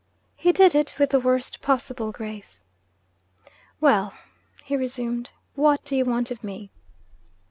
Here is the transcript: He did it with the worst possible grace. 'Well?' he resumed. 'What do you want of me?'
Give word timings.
He 0.35 0.51
did 0.51 0.73
it 0.73 0.95
with 0.97 1.11
the 1.11 1.19
worst 1.19 1.61
possible 1.61 2.11
grace. 2.11 2.65
'Well?' 3.79 4.15
he 4.63 4.75
resumed. 4.75 5.29
'What 5.53 5.85
do 5.85 5.95
you 5.95 6.05
want 6.05 6.31
of 6.31 6.43
me?' 6.43 6.71